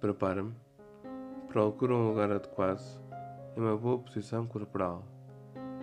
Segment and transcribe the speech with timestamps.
[0.00, 0.54] Prepara-me.
[1.48, 2.80] Procura um lugar adequado
[3.56, 5.04] e uma boa posição corporal.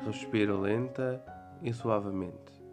[0.05, 1.21] Respira lenta
[1.61, 2.63] e suavemente.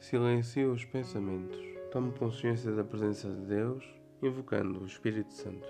[0.00, 1.60] Silencia os pensamentos.
[1.92, 3.84] Tome consciência da presença de Deus,
[4.20, 5.68] invocando o Espírito Santo.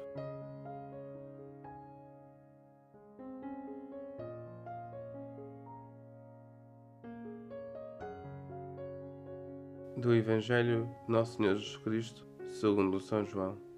[9.98, 13.69] Do Evangelho de Nosso Senhor Jesus Cristo, segundo São João.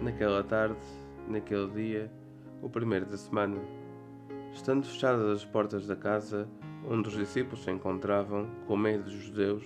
[0.00, 0.78] Naquela tarde,
[1.26, 2.12] naquele dia,
[2.62, 3.56] o primeiro da semana,
[4.52, 6.48] estando fechadas as portas da casa
[6.88, 9.64] onde os discípulos se encontravam, com medo dos judeus,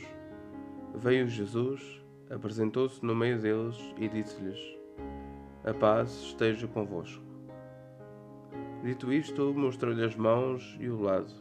[0.95, 4.59] veio Jesus, apresentou-se no meio deles e disse-lhes:
[5.65, 7.23] A paz esteja convosco.
[8.83, 11.33] Dito isto, mostrou-lhe as mãos e o lado.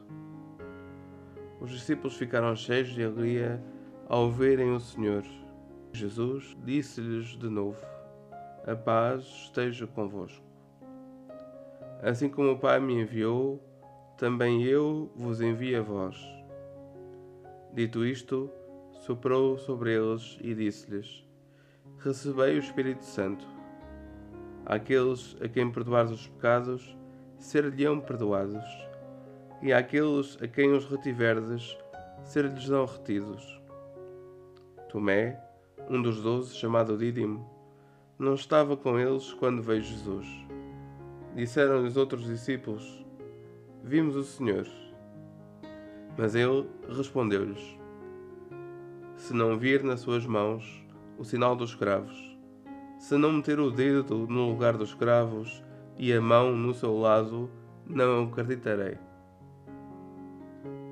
[1.59, 3.63] Os discípulos ficaram cheios de alegria
[4.07, 5.23] ao verem o Senhor.
[5.93, 7.79] Jesus disse-lhes de novo:
[8.65, 10.45] A paz esteja convosco.
[12.03, 13.59] Assim como o Pai me enviou,
[14.17, 16.15] também eu vos envio a vós.
[17.73, 18.51] Dito isto,
[18.91, 21.25] soprou sobre eles e disse-lhes:
[21.97, 23.47] Recebei o Espírito Santo.
[24.63, 26.95] Àqueles a quem perdoares os pecados,
[27.39, 28.63] ser-lhe-ão perdoados,
[29.61, 31.75] e àqueles a quem os retiverdes,
[32.23, 33.59] ser-lhes-ão retidos.
[34.87, 35.41] Tomé,
[35.89, 37.60] um dos doze, chamado Dídimo,
[38.21, 40.27] não estava com eles quando veio Jesus.
[41.35, 43.03] Disseram-lhe os outros discípulos:
[43.83, 44.67] Vimos o Senhor.
[46.15, 47.79] Mas ele respondeu-lhes:
[49.15, 50.85] Se não vir nas suas mãos
[51.17, 52.37] o sinal dos cravos,
[52.99, 55.63] se não meter o dedo no lugar dos cravos
[55.97, 57.49] e a mão no seu lado,
[57.87, 58.99] não acreditarei.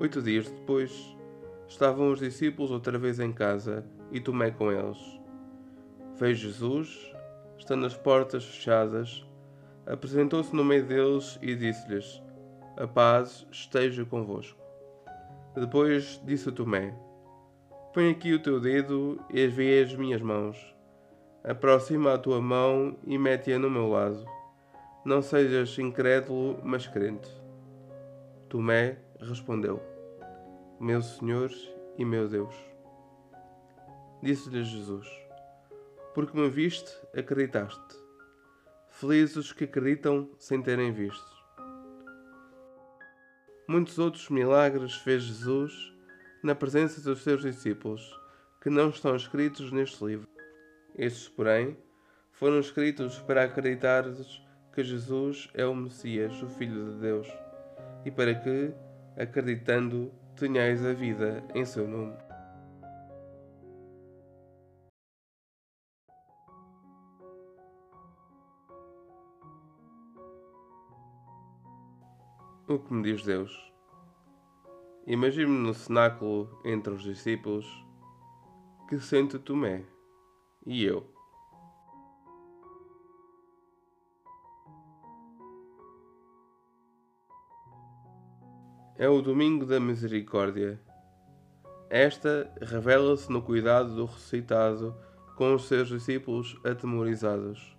[0.00, 1.16] Oito dias depois,
[1.68, 4.98] estavam os discípulos outra vez em casa e tomei com eles.
[6.18, 7.10] Veio Jesus,
[7.60, 9.24] estando as portas fechadas,
[9.86, 12.22] apresentou-se no meio deles e disse-lhes:
[12.76, 14.58] A paz esteja convosco.
[15.54, 16.94] Depois disse a Tomé:
[17.92, 20.56] Põe aqui o teu dedo e vê as minhas mãos.
[21.44, 24.24] Aproxima a tua mão e mete-a no meu lado.
[25.04, 27.30] Não sejas incrédulo, mas crente.
[28.48, 29.82] Tomé respondeu:
[30.80, 31.50] Meu Senhor
[31.98, 32.54] e meu Deus.
[34.22, 35.08] Disse-lhe Jesus:
[36.14, 37.96] Porque me viste, acreditaste.
[38.88, 41.40] Felizes os que acreditam sem terem visto.
[43.68, 45.94] Muitos outros milagres fez Jesus
[46.42, 48.18] na presença dos seus discípulos,
[48.60, 50.28] que não estão escritos neste livro.
[50.98, 51.76] Estes, porém,
[52.32, 54.42] foram escritos para acreditares
[54.72, 57.28] que Jesus é o Messias, o Filho de Deus,
[58.04, 58.72] e para que,
[59.16, 62.29] acreditando, tenhais a vida em seu nome.
[72.70, 73.50] O que me diz Deus?
[75.04, 77.66] Imagino-me no cenáculo entre os discípulos
[78.88, 79.84] que sente Tomé
[80.64, 81.04] e eu.
[88.96, 90.80] É o domingo da misericórdia.
[91.90, 94.94] Esta revela-se no cuidado do ressuscitado
[95.34, 97.76] com os seus discípulos atemorizados,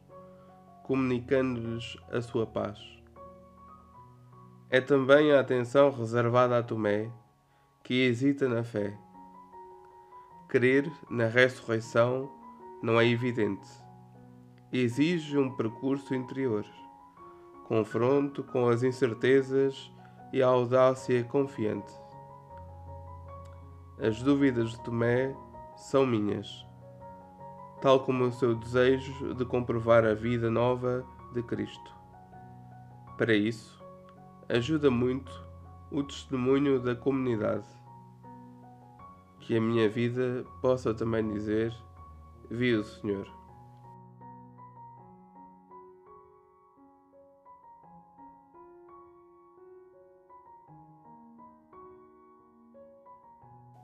[0.83, 3.00] comunicando-lhes a sua paz.
[4.73, 7.11] É também a atenção reservada a Tomé,
[7.83, 8.97] que hesita na fé.
[10.47, 12.31] Crer na ressurreição
[12.81, 13.67] não é evidente.
[14.71, 16.65] Exige um percurso interior,
[17.67, 19.91] confronto com as incertezas
[20.31, 21.91] e a audácia confiante.
[23.99, 25.35] As dúvidas de Tomé
[25.75, 26.65] são minhas,
[27.81, 31.93] tal como o seu desejo de comprovar a vida nova de Cristo.
[33.17, 33.80] Para isso,
[34.51, 35.31] ajuda muito
[35.89, 37.65] o testemunho da comunidade.
[39.39, 41.73] Que a minha vida possa também dizer:
[42.49, 43.27] Vi o Senhor.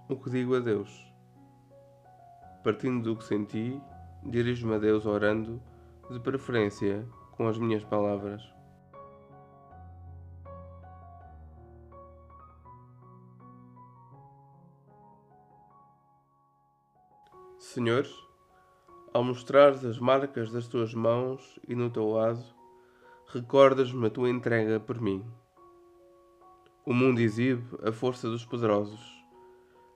[0.09, 1.05] O que digo a Deus?
[2.63, 3.81] Partindo do que senti,
[4.25, 5.61] dirijo-me a Deus orando,
[6.09, 8.56] de preferência com as minhas palavras.
[17.77, 18.07] Senhor,
[19.13, 22.43] ao mostrares as marcas das tuas mãos e no teu lado,
[23.27, 25.23] recordas-me a tua entrega por mim.
[26.83, 28.99] O mundo exibe a força dos poderosos,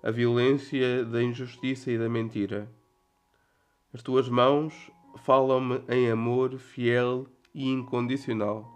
[0.04, 2.72] a violência da injustiça e da mentira.
[3.92, 4.92] As tuas mãos
[5.24, 8.72] falam-me em amor fiel e incondicional.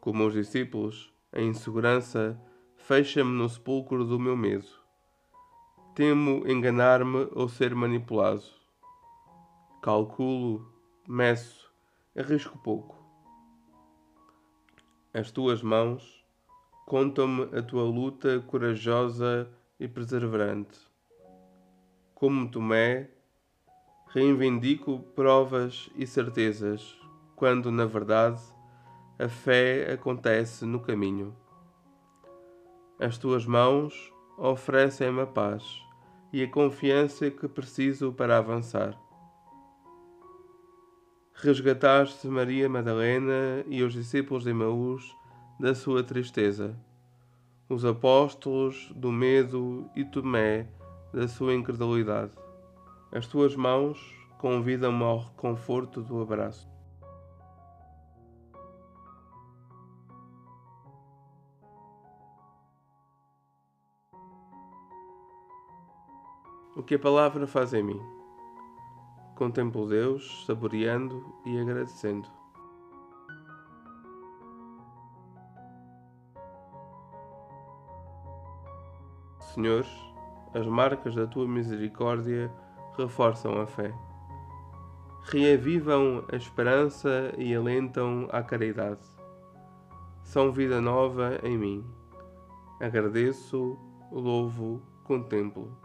[0.00, 2.36] Como os discípulos, a insegurança
[2.76, 4.83] fecha-me no sepulcro do meu medo.
[5.94, 8.42] Temo enganar-me ou ser manipulado.
[9.80, 10.68] Calculo,
[11.06, 11.72] meço,
[12.18, 12.96] arrisco pouco.
[15.12, 16.26] As tuas mãos
[16.84, 19.48] contam-me a tua luta corajosa
[19.78, 20.80] e perseverante.
[22.12, 23.08] Como Tomé,
[24.08, 26.98] reivindico provas e certezas,
[27.36, 28.42] quando, na verdade,
[29.16, 31.36] a fé acontece no caminho.
[32.98, 35.83] As tuas mãos oferecem-me a paz
[36.34, 39.00] e a confiança que preciso para avançar.
[41.32, 45.14] Resgataste Maria Madalena e os discípulos de Emaús
[45.60, 46.76] da sua tristeza,
[47.68, 50.66] os apóstolos do medo e Tomé
[51.12, 52.32] da sua incredulidade.
[53.12, 53.96] As tuas mãos
[54.36, 56.73] convidam-me ao reconforto do abraço.
[66.76, 68.02] O que a palavra faz em mim.
[69.36, 72.28] Contemplo Deus, saboreando e agradecendo.
[79.54, 79.86] Senhor,
[80.52, 82.52] as marcas da tua misericórdia
[82.98, 83.94] reforçam a fé.
[85.22, 89.06] Reavivam a esperança e alentam a caridade.
[90.24, 91.84] São vida nova em mim.
[92.80, 93.78] Agradeço,
[94.10, 95.83] louvo, contemplo.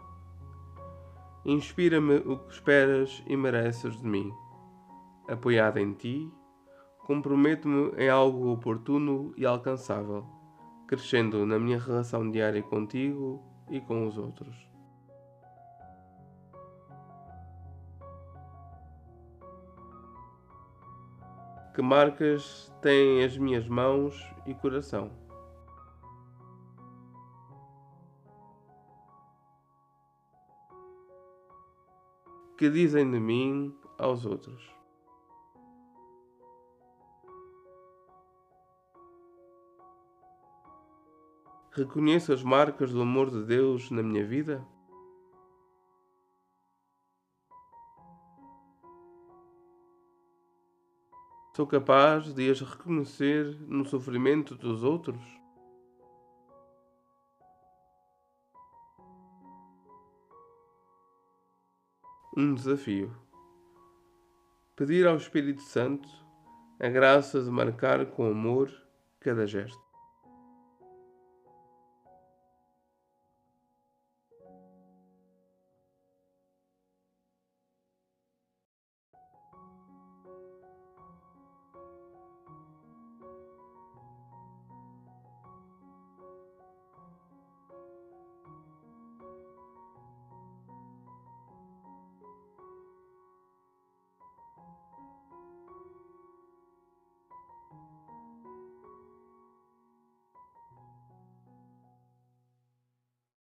[1.44, 4.30] Inspira-me o que esperas e mereces de mim.
[5.26, 6.30] Apoiado em ti,
[7.06, 10.26] comprometo-me em algo oportuno e alcançável,
[10.86, 14.68] crescendo na minha relação diária contigo e com os outros.
[21.74, 25.29] Que marcas têm as minhas mãos e coração?
[32.60, 34.62] Que dizem de mim aos outros.
[41.72, 44.62] Reconheço as marcas do amor de Deus na minha vida?
[51.56, 55.39] Sou capaz de as reconhecer no sofrimento dos outros?
[62.36, 63.14] Um desafio.
[64.76, 66.08] Pedir ao Espírito Santo
[66.78, 68.70] a graça de marcar com amor
[69.18, 69.89] cada gesto.